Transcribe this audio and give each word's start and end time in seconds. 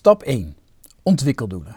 Stap 0.00 0.22
1. 0.22 0.56
Ontwikkeldoelen. 1.02 1.76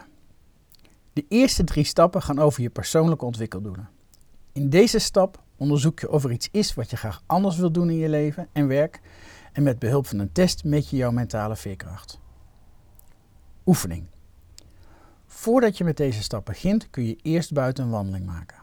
De 1.12 1.24
eerste 1.28 1.64
drie 1.64 1.84
stappen 1.84 2.22
gaan 2.22 2.38
over 2.38 2.62
je 2.62 2.70
persoonlijke 2.70 3.24
ontwikkeldoelen. 3.24 3.88
In 4.52 4.70
deze 4.70 4.98
stap 4.98 5.42
onderzoek 5.56 6.00
je 6.00 6.10
of 6.10 6.24
er 6.24 6.32
iets 6.32 6.48
is 6.50 6.74
wat 6.74 6.90
je 6.90 6.96
graag 6.96 7.22
anders 7.26 7.56
wilt 7.56 7.74
doen 7.74 7.90
in 7.90 7.96
je 7.96 8.08
leven 8.08 8.48
en 8.52 8.66
werk 8.66 9.00
en 9.52 9.62
met 9.62 9.78
behulp 9.78 10.06
van 10.06 10.18
een 10.18 10.32
test 10.32 10.64
meet 10.64 10.88
je 10.88 10.96
jouw 10.96 11.10
mentale 11.10 11.56
veerkracht. 11.56 12.20
Oefening. 13.66 14.06
Voordat 15.26 15.78
je 15.78 15.84
met 15.84 15.96
deze 15.96 16.22
stap 16.22 16.44
begint 16.44 16.90
kun 16.90 17.06
je 17.06 17.18
eerst 17.22 17.52
buiten 17.52 17.84
een 17.84 17.90
wandeling 17.90 18.26
maken. 18.26 18.58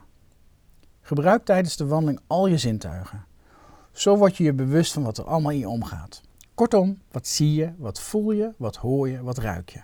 Gebruik 1.01 1.45
tijdens 1.45 1.77
de 1.77 1.85
wandeling 1.85 2.19
al 2.27 2.47
je 2.47 2.57
zintuigen. 2.57 3.25
Zo 3.91 4.17
word 4.17 4.37
je 4.37 4.43
je 4.43 4.53
bewust 4.53 4.93
van 4.93 5.03
wat 5.03 5.17
er 5.17 5.25
allemaal 5.25 5.51
in 5.51 5.59
je 5.59 5.69
omgaat. 5.69 6.21
Kortom, 6.61 7.01
wat 7.11 7.27
zie 7.27 7.53
je, 7.53 7.71
wat 7.77 7.99
voel 7.99 8.31
je, 8.31 8.53
wat 8.57 8.75
hoor 8.75 9.09
je, 9.09 9.23
wat 9.23 9.37
ruik 9.37 9.69
je. 9.69 9.81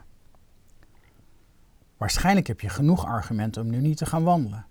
Waarschijnlijk 1.98 2.48
heb 2.48 2.60
je 2.60 2.70
genoeg 2.70 3.06
argumenten 3.06 3.62
om 3.62 3.70
nu 3.70 3.78
niet 3.78 3.98
te 3.98 4.06
gaan 4.06 4.24
wandelen. 4.24 4.66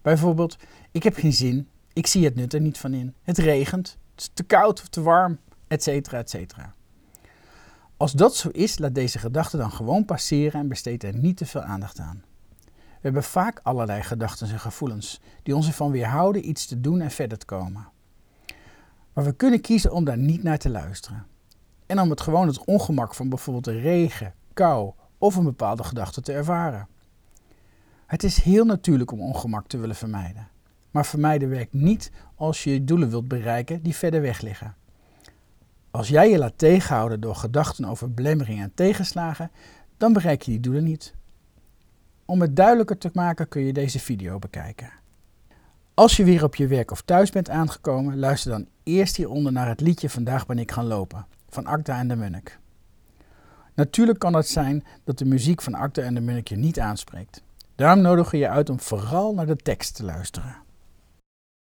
Bijvoorbeeld, 0.00 0.56
ik 0.90 1.02
heb 1.02 1.14
geen 1.14 1.32
zin, 1.32 1.68
ik 1.92 2.06
zie 2.06 2.24
het 2.24 2.34
nut 2.34 2.54
er 2.54 2.60
niet 2.60 2.78
van 2.78 2.94
in, 2.94 3.14
het 3.22 3.38
regent, 3.38 3.98
het 4.10 4.20
is 4.20 4.30
te 4.34 4.42
koud 4.42 4.80
of 4.80 4.88
te 4.88 5.02
warm, 5.02 5.38
etc. 5.68 5.86
etc. 6.12 6.34
Als 7.96 8.12
dat 8.12 8.36
zo 8.36 8.48
is, 8.48 8.78
laat 8.78 8.94
deze 8.94 9.18
gedachte 9.18 9.56
dan 9.56 9.72
gewoon 9.72 10.04
passeren 10.04 10.60
en 10.60 10.68
besteed 10.68 11.04
er 11.04 11.16
niet 11.16 11.36
te 11.36 11.46
veel 11.46 11.62
aandacht 11.62 11.98
aan. 11.98 12.22
We 12.66 13.00
hebben 13.00 13.24
vaak 13.24 13.60
allerlei 13.62 14.02
gedachten 14.02 14.48
en 14.48 14.60
gevoelens 14.60 15.20
die 15.42 15.56
ons 15.56 15.66
ervan 15.66 15.90
weerhouden 15.90 16.48
iets 16.48 16.66
te 16.66 16.80
doen 16.80 17.00
en 17.00 17.10
verder 17.10 17.38
te 17.38 17.46
komen. 17.46 17.88
Maar 19.12 19.24
we 19.24 19.32
kunnen 19.32 19.60
kiezen 19.60 19.92
om 19.92 20.04
daar 20.04 20.18
niet 20.18 20.42
naar 20.42 20.58
te 20.58 20.70
luisteren. 20.70 21.30
En 21.92 22.00
om 22.00 22.10
het 22.10 22.20
gewoon 22.20 22.46
het 22.46 22.64
ongemak 22.64 23.14
van 23.14 23.28
bijvoorbeeld 23.28 23.64
de 23.64 23.80
regen, 23.80 24.34
kou 24.52 24.92
of 25.18 25.36
een 25.36 25.44
bepaalde 25.44 25.84
gedachte 25.84 26.20
te 26.20 26.32
ervaren. 26.32 26.88
Het 28.06 28.22
is 28.22 28.42
heel 28.42 28.64
natuurlijk 28.64 29.10
om 29.10 29.20
ongemak 29.20 29.66
te 29.66 29.78
willen 29.78 29.96
vermijden. 29.96 30.48
Maar 30.90 31.06
vermijden 31.06 31.48
werkt 31.48 31.72
niet 31.72 32.12
als 32.34 32.64
je 32.64 32.72
je 32.72 32.84
doelen 32.84 33.10
wilt 33.10 33.28
bereiken 33.28 33.82
die 33.82 33.94
verder 33.94 34.20
weg 34.20 34.40
liggen. 34.40 34.74
Als 35.90 36.08
jij 36.08 36.30
je 36.30 36.38
laat 36.38 36.58
tegenhouden 36.58 37.20
door 37.20 37.34
gedachten 37.34 37.84
over 37.84 38.14
belemmeringen 38.14 38.64
en 38.64 38.74
tegenslagen, 38.74 39.50
dan 39.96 40.12
bereik 40.12 40.42
je 40.42 40.50
die 40.50 40.60
doelen 40.60 40.84
niet. 40.84 41.14
Om 42.24 42.40
het 42.40 42.56
duidelijker 42.56 42.98
te 42.98 43.10
maken 43.12 43.48
kun 43.48 43.62
je 43.62 43.72
deze 43.72 43.98
video 43.98 44.38
bekijken. 44.38 44.92
Als 45.94 46.16
je 46.16 46.24
weer 46.24 46.44
op 46.44 46.54
je 46.54 46.66
werk 46.66 46.90
of 46.90 47.02
thuis 47.02 47.30
bent 47.30 47.48
aangekomen, 47.48 48.18
luister 48.18 48.50
dan 48.50 48.66
eerst 48.82 49.16
hieronder 49.16 49.52
naar 49.52 49.68
het 49.68 49.80
liedje 49.80 50.10
Vandaag 50.10 50.46
ben 50.46 50.58
ik 50.58 50.72
gaan 50.72 50.86
lopen 50.86 51.26
van 51.52 51.66
Acta 51.66 51.98
en 51.98 52.08
de 52.08 52.16
Munnik. 52.16 52.58
Natuurlijk 53.74 54.18
kan 54.18 54.34
het 54.34 54.48
zijn 54.48 54.84
dat 55.04 55.18
de 55.18 55.24
muziek 55.24 55.62
van 55.62 55.74
Acta 55.74 56.02
en 56.02 56.14
de 56.14 56.20
Munnik 56.20 56.48
je 56.48 56.56
niet 56.56 56.80
aanspreekt. 56.80 57.42
Daarom 57.74 58.00
nodigen 58.00 58.30
we 58.30 58.38
je 58.38 58.48
uit 58.48 58.70
om 58.70 58.80
vooral 58.80 59.34
naar 59.34 59.46
de 59.46 59.56
tekst 59.56 59.94
te 59.94 60.04
luisteren. 60.04 60.56